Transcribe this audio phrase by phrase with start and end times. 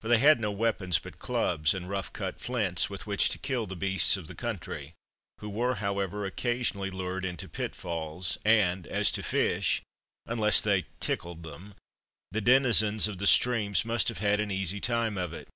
[0.00, 3.66] For they had no weapons but clubs, and rough cut flints, with which to kill
[3.66, 4.94] the beasts of the country
[5.40, 9.82] who were, however, occasionally lured into pitfalls; and as to fish,
[10.24, 11.74] unless they "tickled" them,
[12.30, 15.48] the denizens of the streams must have had an easy time of it.